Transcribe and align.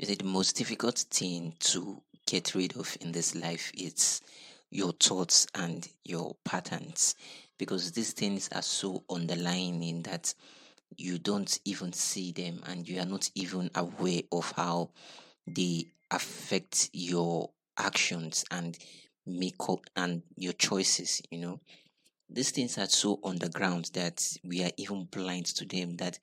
You 0.00 0.06
see, 0.06 0.14
the 0.14 0.24
most 0.24 0.56
difficult 0.56 0.96
thing 0.96 1.52
to 1.60 2.00
get 2.24 2.54
rid 2.54 2.74
of 2.78 2.96
in 3.02 3.12
this 3.12 3.34
life 3.34 3.70
is 3.76 4.22
your 4.70 4.92
thoughts 4.92 5.46
and 5.54 5.86
your 6.06 6.36
patterns 6.42 7.16
because 7.58 7.92
these 7.92 8.12
things 8.14 8.48
are 8.54 8.62
so 8.62 9.04
underlying 9.10 9.82
in 9.82 10.00
that 10.04 10.32
you 10.96 11.18
don't 11.18 11.60
even 11.66 11.92
see 11.92 12.32
them 12.32 12.62
and 12.66 12.88
you 12.88 12.98
are 12.98 13.04
not 13.04 13.30
even 13.34 13.70
aware 13.74 14.22
of 14.32 14.50
how 14.52 14.88
they 15.46 15.84
affect 16.10 16.88
your 16.94 17.50
actions 17.76 18.42
and 18.50 18.78
make 19.26 19.68
up 19.68 19.80
and 19.96 20.22
your 20.34 20.54
choices 20.54 21.20
you 21.30 21.40
know. 21.40 21.60
These 22.30 22.52
things 22.52 22.78
are 22.78 22.86
so 22.86 23.20
underground 23.22 23.90
that 23.92 24.26
we 24.44 24.64
are 24.64 24.72
even 24.78 25.04
blind 25.10 25.44
to 25.56 25.66
them 25.66 25.98
that 25.98 26.18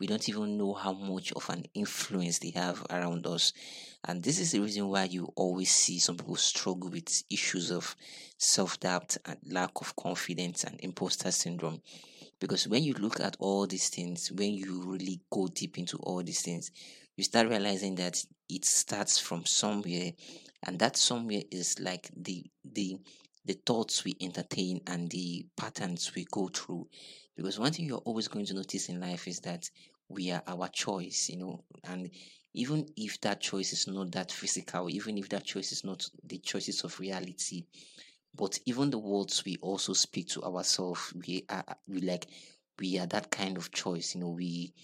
we 0.00 0.06
don't 0.06 0.28
even 0.28 0.56
know 0.56 0.72
how 0.72 0.94
much 0.94 1.30
of 1.32 1.48
an 1.50 1.66
influence 1.74 2.38
they 2.38 2.50
have 2.50 2.84
around 2.90 3.26
us. 3.26 3.52
And 4.04 4.22
this 4.22 4.38
is 4.38 4.52
the 4.52 4.60
reason 4.60 4.88
why 4.88 5.04
you 5.04 5.30
always 5.36 5.70
see 5.70 5.98
some 5.98 6.16
people 6.16 6.36
struggle 6.36 6.88
with 6.88 7.22
issues 7.30 7.70
of 7.70 7.94
self 8.38 8.80
doubt 8.80 9.18
and 9.26 9.36
lack 9.46 9.72
of 9.76 9.94
confidence 9.94 10.64
and 10.64 10.80
imposter 10.80 11.30
syndrome. 11.30 11.82
Because 12.40 12.66
when 12.66 12.82
you 12.82 12.94
look 12.94 13.20
at 13.20 13.36
all 13.38 13.66
these 13.66 13.90
things, 13.90 14.32
when 14.32 14.54
you 14.54 14.82
really 14.86 15.20
go 15.30 15.46
deep 15.48 15.76
into 15.76 15.98
all 15.98 16.22
these 16.22 16.40
things, 16.40 16.70
you 17.16 17.22
start 17.22 17.48
realizing 17.48 17.96
that 17.96 18.24
it 18.48 18.64
starts 18.64 19.18
from 19.18 19.44
somewhere, 19.44 20.12
and 20.66 20.78
that 20.78 20.96
somewhere 20.96 21.42
is 21.50 21.78
like 21.78 22.10
the 22.16 22.46
the 22.64 22.96
the 23.44 23.58
thoughts 23.66 24.04
we 24.04 24.16
entertain 24.20 24.80
and 24.86 25.10
the 25.10 25.46
patterns 25.56 26.12
we 26.14 26.24
go 26.30 26.48
through. 26.48 26.88
Because 27.36 27.58
one 27.58 27.72
thing 27.72 27.86
you're 27.86 27.98
always 27.98 28.28
going 28.28 28.46
to 28.46 28.54
notice 28.54 28.88
in 28.88 29.00
life 29.00 29.26
is 29.26 29.40
that 29.40 29.68
we 30.10 30.32
are 30.32 30.42
our 30.46 30.68
choice, 30.68 31.30
you 31.30 31.38
know, 31.38 31.64
and 31.84 32.10
even 32.52 32.86
if 32.96 33.20
that 33.20 33.40
choice 33.40 33.72
is 33.72 33.86
not 33.86 34.10
that 34.12 34.32
physical, 34.32 34.90
even 34.90 35.16
if 35.16 35.28
that 35.28 35.44
choice 35.44 35.70
is 35.70 35.84
not 35.84 36.04
the 36.24 36.38
choices 36.38 36.82
of 36.82 36.98
reality, 36.98 37.64
but 38.34 38.58
even 38.66 38.90
the 38.90 38.98
words 38.98 39.44
we 39.44 39.56
also 39.62 39.92
speak 39.92 40.28
to 40.28 40.42
ourselves, 40.42 41.14
we 41.26 41.44
are 41.48 41.64
we 41.88 42.00
like 42.00 42.26
we 42.78 42.98
are 42.98 43.06
that 43.06 43.30
kind 43.30 43.56
of 43.56 43.70
choice, 43.70 44.14
you 44.14 44.20
know, 44.20 44.30
we 44.30 44.74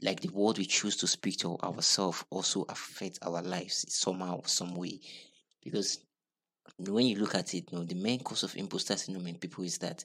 like 0.00 0.20
the 0.20 0.28
word 0.28 0.58
we 0.58 0.64
choose 0.64 0.96
to 0.96 1.08
speak 1.08 1.38
to 1.38 1.58
ourselves 1.58 2.24
also 2.30 2.64
affect 2.68 3.18
our 3.22 3.42
lives 3.42 3.84
somehow, 3.88 4.40
some 4.44 4.74
way. 4.76 5.00
Because 5.62 5.98
when 6.78 7.06
you 7.06 7.16
look 7.16 7.34
at 7.34 7.52
it, 7.54 7.64
you 7.72 7.78
know, 7.78 7.84
the 7.84 7.94
main 7.96 8.20
cause 8.20 8.44
of 8.44 8.56
imposter 8.56 8.96
syndrome 8.96 9.26
in 9.26 9.38
people 9.38 9.64
is 9.64 9.78
that 9.78 10.04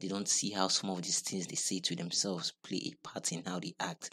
they 0.00 0.08
don't 0.08 0.28
see 0.28 0.50
how 0.50 0.68
some 0.68 0.90
of 0.90 1.02
these 1.02 1.20
things 1.20 1.46
they 1.46 1.56
say 1.56 1.78
to 1.80 1.94
themselves 1.94 2.52
play 2.62 2.80
a 2.86 2.94
part 3.06 3.32
in 3.32 3.44
how 3.44 3.60
they 3.60 3.74
act. 3.78 4.10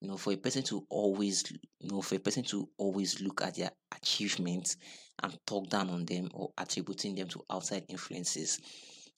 You 0.00 0.08
know, 0.08 0.16
for 0.18 0.32
a 0.32 0.36
person 0.36 0.62
to 0.64 0.84
always, 0.90 1.50
you 1.80 1.90
know, 1.90 2.02
for 2.02 2.16
a 2.16 2.20
person 2.20 2.42
to 2.44 2.68
always 2.76 3.22
look 3.22 3.42
at 3.42 3.54
their 3.54 3.70
achievements 3.96 4.76
and 5.22 5.38
talk 5.46 5.70
down 5.70 5.88
on 5.88 6.04
them 6.04 6.28
or 6.34 6.50
attributing 6.58 7.14
them 7.14 7.28
to 7.28 7.42
outside 7.50 7.86
influences, 7.88 8.60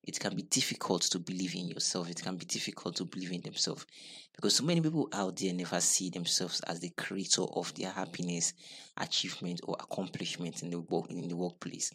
it 0.05 0.21
can 0.21 0.37
be 0.37 0.43
difficult 0.43 1.03
to 1.03 1.19
believe 1.19 1.57
in 1.57 1.67
yourself. 1.67 2.09
It 2.09 2.23
can 2.23 2.37
be 2.37 2.45
difficult 2.45 2.95
to 2.97 3.05
believe 3.05 3.33
in 3.33 3.41
themselves 3.41 3.84
because 4.37 4.55
so 4.55 4.65
many 4.65 4.81
people 4.81 5.09
out 5.12 5.37
there 5.37 5.53
never 5.53 5.81
see 5.81 6.11
themselves 6.11 6.61
as 6.61 6.79
the 6.79 6.91
creator 6.91 7.43
of 7.43 7.75
their 7.75 7.91
happiness, 7.91 8.55
achievement, 8.97 9.62
or 9.65 9.75
accomplishment 9.81 10.62
in 10.62 10.71
the 10.71 10.79
work 10.79 11.11
in 11.11 11.27
the 11.27 11.34
workplace 11.34 11.91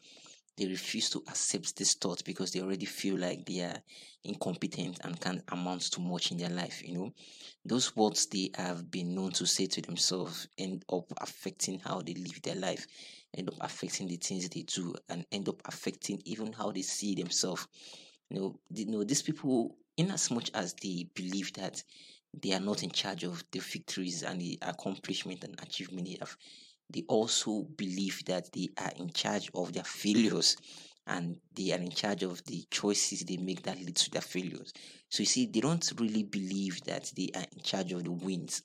they 0.58 0.68
refuse 0.68 1.10
to 1.10 1.24
accept 1.28 1.76
this 1.78 1.94
thought 1.94 2.24
because 2.26 2.52
they 2.52 2.62
already 2.62 2.86
feel 2.86 3.18
like 3.18 3.46
they 3.46 3.62
are 3.62 3.82
incompetent 4.24 5.00
and 5.04 5.20
can't 5.20 5.44
amount 5.52 5.82
to 5.82 6.02
much 6.02 6.32
in 6.32 6.38
their 6.38 6.50
life. 6.50 6.82
You 6.86 6.94
know, 6.94 7.14
those 7.66 7.96
words 7.96 8.28
they 8.28 8.52
have 8.56 8.92
been 8.92 9.16
known 9.16 9.32
to 9.32 9.46
say 9.46 9.66
to 9.68 9.82
themselves 9.82 10.48
end 10.58 10.84
up 10.92 11.06
affecting 11.18 11.80
how 11.80 12.02
they 12.02 12.14
live 12.14 12.42
their 12.42 12.56
life, 12.56 12.86
end 13.36 13.50
up 13.50 13.56
affecting 13.62 14.08
the 14.08 14.18
things 14.18 14.50
they 14.50 14.64
do, 14.64 14.94
and 15.10 15.26
end 15.32 15.50
up 15.50 15.62
affecting 15.66 16.22
even 16.26 16.54
how 16.54 16.72
they 16.72 16.82
see 16.82 17.16
themselves. 17.16 17.68
You 18.30 18.40
know, 18.40 18.60
you 18.74 18.86
know 18.86 19.04
these 19.04 19.22
people, 19.22 19.76
in 19.98 20.12
as 20.12 20.32
much 20.32 20.52
as 20.54 20.74
they 20.76 21.08
believe 21.16 21.54
that 21.54 21.84
they 22.42 22.54
are 22.54 22.60
not 22.60 22.84
in 22.84 22.92
charge 22.92 23.24
of 23.24 23.44
the 23.52 23.60
victories 23.60 24.24
and 24.24 24.40
the 24.40 24.58
accomplishment 24.62 25.44
and 25.44 25.60
achievement 25.62 26.08
they 26.08 26.18
have 26.20 26.36
they 26.92 27.04
also 27.08 27.64
believe 27.78 28.24
that 28.26 28.52
they 28.54 28.70
are 28.78 28.92
in 28.98 29.10
charge 29.12 29.50
of 29.54 29.74
their 29.74 29.84
failures 29.84 30.58
and 31.08 31.38
they 31.56 31.72
are 31.72 31.80
in 31.80 31.90
charge 31.90 32.24
of 32.24 32.44
the 32.46 32.64
choices 32.70 33.22
they 33.22 33.38
make 33.38 33.64
that 33.64 33.78
lead 33.78 33.96
to 33.96 34.12
their 34.12 34.22
failures. 34.22 34.72
So 35.10 35.22
you 35.22 35.28
see, 35.28 35.46
they 35.48 35.60
don't 35.60 35.92
really 36.00 36.24
believe 36.24 36.84
that 36.86 37.12
they 37.16 37.30
are 37.36 37.46
in 37.52 37.62
charge 37.64 37.92
of 37.92 38.04
the 38.04 38.12
wins, 38.12 38.62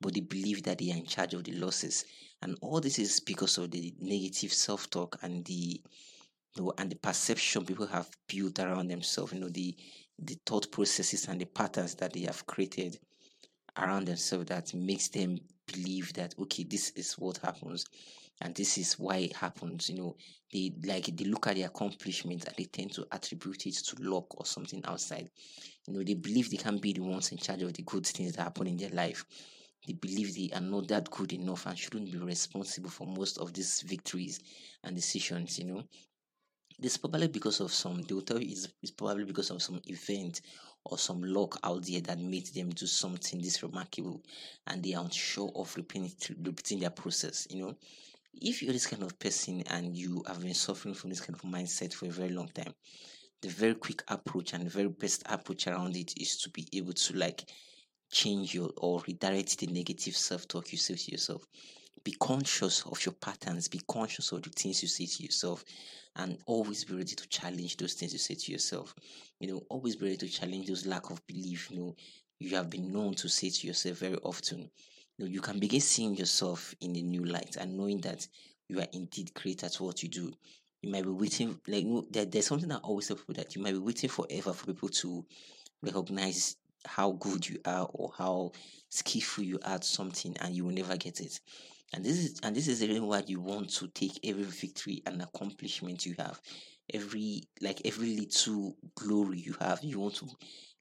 but 0.00 0.14
they 0.14 0.20
believe 0.20 0.62
that 0.64 0.78
they 0.78 0.90
are 0.90 0.96
in 0.96 1.06
charge 1.06 1.34
of 1.34 1.44
the 1.44 1.52
losses. 1.52 2.04
And 2.42 2.58
all 2.60 2.80
this 2.80 2.98
is 2.98 3.20
because 3.20 3.56
of 3.58 3.70
the 3.70 3.94
negative 4.00 4.52
self-talk 4.52 5.18
and 5.22 5.44
the 5.44 5.80
you 6.56 6.62
know, 6.62 6.72
and 6.78 6.90
the 6.90 6.96
perception 6.96 7.64
people 7.64 7.86
have 7.86 8.08
built 8.28 8.58
around 8.58 8.88
themselves, 8.88 9.32
you 9.32 9.40
know, 9.40 9.48
the 9.48 9.76
the 10.18 10.38
thought 10.46 10.70
processes 10.72 11.26
and 11.28 11.40
the 11.40 11.44
patterns 11.44 11.94
that 11.96 12.12
they 12.14 12.22
have 12.22 12.46
created 12.46 12.98
around 13.76 14.06
themselves 14.06 14.46
that 14.46 14.72
makes 14.72 15.08
them 15.08 15.38
believe 15.66 16.12
that 16.14 16.34
okay 16.38 16.64
this 16.64 16.90
is 16.90 17.14
what 17.14 17.38
happens 17.38 17.84
and 18.40 18.54
this 18.54 18.78
is 18.78 18.98
why 18.98 19.16
it 19.16 19.36
happens 19.36 19.88
you 19.88 19.96
know 19.96 20.16
they 20.52 20.72
like 20.84 21.06
they 21.16 21.24
look 21.24 21.46
at 21.46 21.56
the 21.56 21.62
accomplishment 21.62 22.44
and 22.46 22.54
they 22.56 22.64
tend 22.64 22.92
to 22.92 23.06
attribute 23.12 23.66
it 23.66 23.74
to 23.74 23.96
luck 24.00 24.38
or 24.38 24.46
something 24.46 24.82
outside. 24.84 25.28
You 25.86 25.94
know 25.94 26.02
they 26.02 26.14
believe 26.14 26.50
they 26.50 26.56
can 26.56 26.78
be 26.78 26.92
the 26.92 27.02
ones 27.02 27.32
in 27.32 27.38
charge 27.38 27.62
of 27.62 27.72
the 27.72 27.82
good 27.82 28.06
things 28.06 28.32
that 28.34 28.42
happen 28.42 28.66
in 28.66 28.76
their 28.76 28.90
life. 28.90 29.24
They 29.86 29.92
believe 29.92 30.34
they 30.34 30.50
are 30.54 30.60
not 30.60 30.88
that 30.88 31.10
good 31.10 31.32
enough 31.32 31.66
and 31.66 31.78
shouldn't 31.78 32.10
be 32.10 32.18
responsible 32.18 32.90
for 32.90 33.06
most 33.06 33.38
of 33.38 33.52
these 33.52 33.82
victories 33.82 34.40
and 34.84 34.94
decisions 34.94 35.58
you 35.58 35.66
know. 35.66 35.84
This 36.78 36.96
probably 36.96 37.28
because 37.28 37.60
of 37.60 37.72
some 37.72 38.02
they 38.02 38.14
will 38.14 38.22
tell 38.22 38.40
you 38.40 38.50
it's, 38.50 38.68
it's 38.82 38.92
probably 38.92 39.24
because 39.24 39.50
of 39.50 39.62
some 39.62 39.80
event 39.86 40.42
or 40.90 40.98
some 40.98 41.22
luck 41.22 41.58
out 41.64 41.84
there 41.84 42.00
that 42.00 42.18
made 42.18 42.46
them 42.48 42.70
do 42.70 42.86
something 42.86 43.40
this 43.40 43.62
remarkable 43.62 44.22
and 44.66 44.82
they 44.82 44.94
are 44.94 45.04
unsure 45.04 45.50
of 45.54 45.74
repeating, 45.76 46.12
repeating 46.42 46.80
their 46.80 46.90
process 46.90 47.46
you 47.50 47.62
know? 47.62 47.74
If 48.34 48.62
you're 48.62 48.72
this 48.72 48.86
kind 48.86 49.02
of 49.02 49.18
person 49.18 49.62
and 49.70 49.96
you 49.96 50.22
have 50.26 50.42
been 50.42 50.54
suffering 50.54 50.94
from 50.94 51.10
this 51.10 51.20
kind 51.20 51.34
of 51.34 51.42
mindset 51.42 51.94
for 51.94 52.06
a 52.06 52.10
very 52.10 52.30
long 52.30 52.48
time 52.48 52.74
the 53.42 53.48
very 53.48 53.74
quick 53.74 54.02
approach 54.08 54.54
and 54.54 54.66
the 54.66 54.70
very 54.70 54.88
best 54.88 55.22
approach 55.26 55.66
around 55.66 55.96
it 55.96 56.12
is 56.20 56.36
to 56.38 56.50
be 56.50 56.66
able 56.72 56.92
to 56.92 57.16
like 57.16 57.44
change 58.10 58.54
your 58.54 58.70
or 58.78 59.02
redirect 59.06 59.58
the 59.58 59.66
negative 59.66 60.16
self-talk 60.16 60.72
you 60.72 60.78
say 60.78 60.94
to 60.94 61.10
yourself 61.10 61.46
be 62.06 62.12
conscious 62.20 62.82
of 62.86 63.04
your 63.04 63.14
patterns 63.14 63.66
be 63.66 63.80
conscious 63.88 64.30
of 64.30 64.40
the 64.40 64.50
things 64.50 64.80
you 64.80 64.88
say 64.88 65.06
to 65.06 65.24
yourself 65.24 65.64
and 66.14 66.38
always 66.46 66.84
be 66.84 66.94
ready 66.94 67.14
to 67.16 67.28
challenge 67.28 67.76
those 67.76 67.94
things 67.94 68.12
you 68.12 68.18
say 68.18 68.34
to 68.34 68.52
yourself. 68.52 68.94
You 69.40 69.48
know, 69.48 69.62
always 69.68 69.96
be 69.96 70.06
ready 70.06 70.16
to 70.18 70.28
challenge 70.28 70.68
those 70.68 70.86
lack 70.86 71.10
of 71.10 71.26
belief, 71.26 71.70
you 71.70 71.78
know, 71.78 71.96
you 72.38 72.56
have 72.56 72.70
been 72.70 72.92
known 72.92 73.14
to 73.14 73.28
say 73.28 73.50
to 73.50 73.66
yourself 73.66 73.98
very 73.98 74.16
often. 74.22 74.70
You 75.18 75.24
know, 75.24 75.26
you 75.26 75.40
can 75.40 75.58
begin 75.58 75.80
seeing 75.80 76.16
yourself 76.16 76.74
in 76.80 76.94
a 76.96 77.02
new 77.02 77.24
light 77.24 77.56
and 77.56 77.76
knowing 77.76 78.00
that 78.02 78.26
you 78.68 78.78
are 78.80 78.86
indeed 78.92 79.32
great 79.34 79.64
at 79.64 79.74
what 79.76 80.02
you 80.02 80.08
do. 80.08 80.32
You 80.82 80.90
might 80.90 81.04
be 81.04 81.10
waiting, 81.10 81.58
like, 81.66 81.82
you 81.82 81.88
know, 81.88 82.06
there, 82.10 82.24
there's 82.24 82.46
something 82.46 82.68
that 82.68 82.80
I 82.84 82.86
always 82.86 83.08
tell 83.08 83.16
people 83.16 83.34
that 83.34 83.56
you 83.56 83.62
might 83.62 83.72
be 83.72 83.78
waiting 83.78 84.10
forever 84.10 84.52
for 84.52 84.66
people 84.66 84.88
to 84.88 85.24
recognize 85.82 86.56
how 86.86 87.12
good 87.12 87.48
you 87.48 87.58
are 87.64 87.88
or 87.92 88.12
how 88.16 88.52
skillful 88.88 89.44
you 89.44 89.58
are 89.64 89.74
at 89.74 89.84
something 89.84 90.36
and 90.40 90.54
you 90.54 90.64
will 90.64 90.74
never 90.74 90.96
get 90.96 91.20
it. 91.20 91.40
And 91.92 92.04
this 92.04 92.18
is 92.18 92.40
and 92.42 92.54
this 92.54 92.68
is 92.68 92.80
the 92.80 92.88
reason 92.88 93.06
why 93.06 93.22
you 93.26 93.40
want 93.40 93.70
to 93.74 93.88
take 93.88 94.18
every 94.24 94.42
victory 94.44 95.02
and 95.06 95.22
accomplishment 95.22 96.04
you 96.04 96.14
have. 96.18 96.40
Every 96.92 97.44
like 97.60 97.82
every 97.84 98.16
little 98.16 98.76
glory 98.94 99.40
you 99.40 99.54
have 99.60 99.82
you 99.82 99.98
want 99.98 100.14
to 100.16 100.28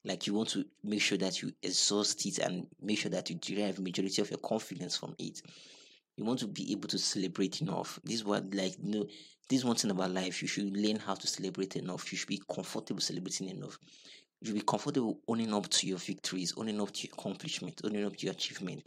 like 0.03 0.27
you 0.27 0.33
want 0.33 0.49
to 0.49 0.65
make 0.83 1.01
sure 1.01 1.17
that 1.17 1.41
you 1.41 1.51
exhaust 1.63 2.25
it 2.25 2.39
and 2.39 2.67
make 2.81 2.99
sure 2.99 3.11
that 3.11 3.29
you 3.29 3.37
derive 3.37 3.79
majority 3.79 4.21
of 4.21 4.29
your 4.29 4.39
confidence 4.39 4.97
from 4.97 5.15
it. 5.17 5.41
You 6.15 6.23
want 6.23 6.39
to 6.39 6.47
be 6.47 6.71
able 6.71 6.87
to 6.89 6.97
celebrate 6.97 7.61
enough. 7.61 7.99
This 8.03 8.17
is 8.17 8.23
what 8.23 8.53
like 8.53 8.75
you 8.83 8.91
know 8.91 9.07
this 9.49 9.63
one 9.63 9.75
thing 9.75 9.91
about 9.91 10.11
life. 10.11 10.41
You 10.41 10.47
should 10.47 10.75
learn 10.75 10.97
how 10.97 11.15
to 11.15 11.27
celebrate 11.27 11.75
enough. 11.75 12.11
You 12.11 12.17
should 12.17 12.29
be 12.29 12.41
comfortable 12.53 13.01
celebrating 13.01 13.49
enough 13.49 13.77
you 14.41 14.47
should 14.47 14.55
be 14.55 14.61
comfortable 14.61 15.19
owning 15.27 15.53
up 15.53 15.67
to 15.69 15.87
your 15.87 15.97
victories 15.97 16.53
owning 16.57 16.81
up 16.81 16.91
to 16.91 17.07
your 17.07 17.13
accomplishment 17.17 17.81
owning 17.83 18.05
up 18.05 18.15
to 18.15 18.25
your 18.25 18.33
achievement 18.33 18.83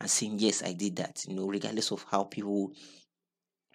and 0.00 0.10
saying, 0.10 0.38
Yes, 0.38 0.62
I 0.62 0.72
did 0.72 0.96
that, 0.96 1.24
you 1.26 1.34
know, 1.34 1.46
regardless 1.46 1.90
of 1.90 2.04
how 2.10 2.24
people 2.24 2.72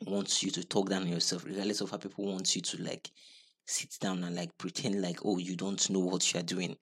want 0.06 0.42
you 0.44 0.51
to 0.51 0.63
talk 0.63 0.89
down 0.89 1.04
on 1.04 1.10
yourself, 1.10 1.45
regardless 1.45 1.81
of 1.81 1.92
how 1.92 1.98
people 1.98 2.25
want 2.25 2.56
you 2.56 2.62
to 2.62 2.83
like 2.83 3.12
sit 3.66 3.98
down 4.00 4.24
and 4.24 4.36
like 4.36 4.57
pretend 4.57 5.01
like, 5.01 5.19
oh, 5.25 5.38
you 5.38 5.56
don't 5.56 5.89
know 5.89 6.00
what 6.00 6.33
you're 6.33 6.44
doing. 6.44 6.75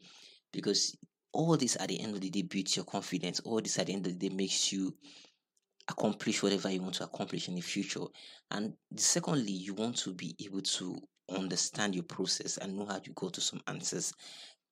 Because 0.53 0.95
all 1.33 1.57
this 1.57 1.77
at 1.79 1.89
the 1.89 1.99
end 1.99 2.15
of 2.15 2.21
the 2.21 2.29
day 2.29 2.41
builds 2.41 2.75
your 2.75 2.85
confidence. 2.85 3.39
All 3.41 3.61
this 3.61 3.77
at 3.79 3.87
the 3.87 3.93
end 3.93 4.07
of 4.07 4.17
the 4.17 4.29
day 4.29 4.35
makes 4.35 4.71
you 4.71 4.93
accomplish 5.89 6.43
whatever 6.43 6.69
you 6.69 6.81
want 6.81 6.95
to 6.95 7.03
accomplish 7.03 7.47
in 7.47 7.55
the 7.55 7.61
future. 7.61 8.05
And 8.51 8.73
secondly, 8.95 9.51
you 9.51 9.73
want 9.73 9.97
to 9.97 10.13
be 10.13 10.35
able 10.43 10.61
to 10.61 10.99
understand 11.29 11.95
your 11.95 12.03
process 12.03 12.57
and 12.57 12.77
know 12.77 12.85
how 12.85 12.99
to 12.99 13.11
go 13.11 13.29
to 13.29 13.41
some 13.41 13.61
answers. 13.67 14.13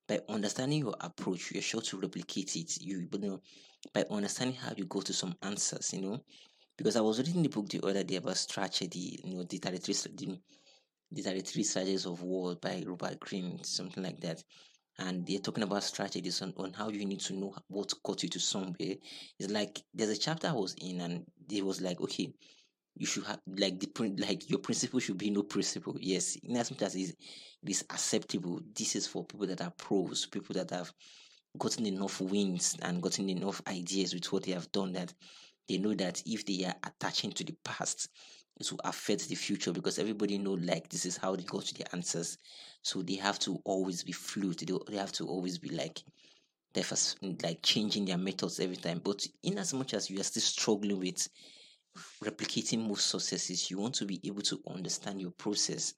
By 0.07 0.19
understanding 0.29 0.79
your 0.79 0.95
approach, 1.01 1.51
you're 1.51 1.63
sure 1.63 1.81
to 1.81 1.99
replicate 1.99 2.55
it. 2.55 2.77
You, 2.81 3.07
you 3.11 3.19
know 3.19 3.41
by 3.93 4.05
understanding 4.09 4.57
how 4.57 4.73
you 4.75 4.85
go 4.85 5.01
to 5.01 5.13
some 5.13 5.35
answers, 5.41 5.93
you 5.93 6.01
know. 6.01 6.19
Because 6.77 6.95
I 6.95 7.01
was 7.01 7.19
reading 7.19 7.41
the 7.41 7.49
book 7.49 7.69
the 7.69 7.81
other 7.85 8.03
day 8.03 8.17
about 8.17 8.37
strategy, 8.37 9.19
you 9.23 9.35
know, 9.35 9.43
the 9.43 9.57
33, 9.57 9.93
the, 10.15 10.39
the 11.11 11.21
33 11.21 11.63
strategies 11.63 12.05
of 12.05 12.21
war 12.21 12.55
by 12.61 12.83
Robert 12.85 13.19
Greene, 13.19 13.63
something 13.63 14.03
like 14.03 14.19
that. 14.21 14.43
And 14.97 15.25
they're 15.25 15.39
talking 15.39 15.63
about 15.63 15.83
strategies 15.83 16.41
on, 16.41 16.53
on 16.57 16.73
how 16.73 16.89
you 16.89 17.05
need 17.05 17.21
to 17.21 17.33
know 17.33 17.55
what 17.67 17.93
got 18.03 18.23
you 18.23 18.29
to 18.29 18.39
somewhere. 18.39 18.95
It's 19.39 19.51
like 19.51 19.81
there's 19.93 20.09
a 20.09 20.17
chapter 20.17 20.47
I 20.47 20.53
was 20.53 20.75
in, 20.81 21.01
and 21.01 21.25
it 21.49 21.65
was 21.65 21.81
like, 21.81 22.01
okay, 22.01 22.33
you 22.95 23.05
should 23.05 23.25
have 23.25 23.39
like 23.47 23.79
the 23.79 24.15
like 24.17 24.49
your 24.49 24.59
principle 24.59 24.99
should 24.99 25.17
be 25.17 25.29
no 25.29 25.43
principle. 25.43 25.95
Yes, 25.99 26.37
in 26.37 26.55
as 26.55 26.71
much 26.71 26.81
as 26.81 26.95
it 26.95 27.15
is 27.65 27.85
acceptable, 27.89 28.61
this 28.73 28.95
is 28.95 29.07
for 29.07 29.25
people 29.25 29.47
that 29.47 29.61
are 29.61 29.71
pros, 29.71 30.25
people 30.25 30.53
that 30.55 30.71
have 30.71 30.91
gotten 31.57 31.85
enough 31.85 32.21
wins 32.21 32.75
and 32.81 33.01
gotten 33.01 33.29
enough 33.29 33.61
ideas 33.67 34.13
with 34.13 34.31
what 34.31 34.43
they 34.43 34.51
have 34.51 34.71
done 34.71 34.93
that 34.93 35.13
they 35.67 35.77
know 35.77 35.93
that 35.95 36.21
if 36.25 36.45
they 36.45 36.65
are 36.65 36.75
attaching 36.83 37.31
to 37.33 37.43
the 37.43 37.55
past, 37.63 38.09
it 38.59 38.71
will 38.71 38.79
affect 38.83 39.27
the 39.27 39.35
future 39.35 39.73
because 39.73 39.99
everybody 39.99 40.37
know 40.37 40.53
like 40.53 40.89
this 40.89 41.05
is 41.05 41.17
how 41.17 41.35
they 41.35 41.43
got 41.43 41.63
to 41.65 41.73
the 41.73 41.95
answers. 41.95 42.37
So 42.83 43.01
they 43.01 43.15
have 43.15 43.39
to 43.39 43.59
always 43.65 44.03
be 44.03 44.11
fluid. 44.11 44.59
They, 44.59 44.73
they 44.89 44.97
have 44.97 45.11
to 45.13 45.27
always 45.27 45.57
be 45.57 45.69
like 45.69 46.03
they're 46.73 46.83
like 47.41 47.61
changing 47.63 48.05
their 48.05 48.17
methods 48.17 48.59
every 48.59 48.75
time. 48.75 49.01
But 49.03 49.25
in 49.43 49.57
as 49.57 49.73
much 49.73 49.93
as 49.93 50.09
you 50.09 50.19
are 50.19 50.23
still 50.23 50.41
struggling 50.41 50.99
with 50.99 51.27
replicating 52.23 52.87
most 52.87 53.07
successes, 53.07 53.69
you 53.69 53.77
want 53.77 53.95
to 53.95 54.05
be 54.05 54.19
able 54.23 54.41
to 54.43 54.59
understand 54.67 55.21
your 55.21 55.31
process 55.31 55.93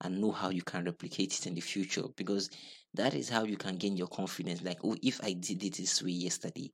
and 0.00 0.20
know 0.20 0.32
how 0.32 0.50
you 0.50 0.62
can 0.62 0.84
replicate 0.84 1.38
it 1.38 1.46
in 1.46 1.54
the 1.54 1.60
future 1.60 2.04
because 2.16 2.50
that 2.94 3.14
is 3.14 3.28
how 3.28 3.44
you 3.44 3.56
can 3.56 3.76
gain 3.76 3.96
your 3.96 4.08
confidence. 4.08 4.62
Like, 4.62 4.78
oh, 4.84 4.96
if 5.02 5.20
I 5.22 5.32
did 5.32 5.62
it 5.64 5.76
this 5.76 6.02
way 6.02 6.10
yesterday, 6.10 6.70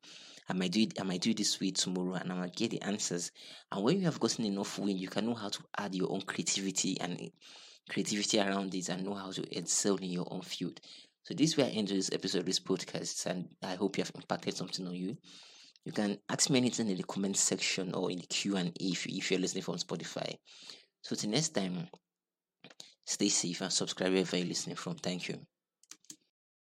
I 0.48 0.54
might 0.54 0.72
do 0.72 0.80
it, 0.80 0.98
I 1.00 1.04
might 1.04 1.20
do 1.20 1.30
it 1.30 1.36
this 1.36 1.60
way 1.60 1.70
tomorrow, 1.70 2.14
and 2.14 2.32
I 2.32 2.34
might 2.34 2.56
get 2.56 2.70
the 2.70 2.82
answers. 2.82 3.30
And 3.70 3.84
when 3.84 3.98
you 3.98 4.04
have 4.06 4.18
gotten 4.18 4.46
enough 4.46 4.78
win, 4.78 4.96
you 4.96 5.08
can 5.08 5.26
know 5.26 5.34
how 5.34 5.50
to 5.50 5.62
add 5.76 5.94
your 5.94 6.10
own 6.10 6.22
creativity 6.22 6.98
and 7.00 7.30
creativity 7.88 8.40
around 8.40 8.74
it 8.74 8.88
and 8.88 9.04
know 9.04 9.14
how 9.14 9.30
to 9.30 9.56
excel 9.56 9.96
in 9.96 10.10
your 10.10 10.26
own 10.30 10.42
field. 10.42 10.80
So 11.22 11.34
this 11.34 11.56
way 11.56 11.64
I 11.64 11.68
end 11.68 11.88
this 11.88 12.10
episode 12.12 12.40
of 12.40 12.46
this 12.46 12.60
podcast, 12.60 13.26
and 13.26 13.48
I 13.62 13.74
hope 13.74 13.98
you 13.98 14.04
have 14.04 14.12
impacted 14.14 14.56
something 14.56 14.86
on 14.86 14.94
you. 14.94 15.16
You 15.88 15.93
can 15.93 16.19
ask 16.29 16.50
me 16.50 16.58
anything 16.58 16.90
in 16.90 16.99
the 16.99 17.02
comment 17.02 17.38
section 17.38 17.94
or 17.94 18.11
in 18.11 18.19
the 18.19 18.26
Q 18.26 18.58
and 18.58 18.69
A 18.69 18.85
if, 18.85 19.06
if 19.06 19.31
you're 19.31 19.40
listening 19.40 19.62
from 19.62 19.76
Spotify. 19.76 20.37
So 21.00 21.17
till 21.17 21.31
next 21.31 21.55
time, 21.55 21.88
stay 23.06 23.31
safe 23.31 23.62
and 23.62 23.73
subscribe 23.73 24.12
wherever 24.12 24.37
you're 24.37 24.49
listening 24.49 24.76
from. 24.76 24.96
Thank 24.96 25.31
you. 25.31 25.38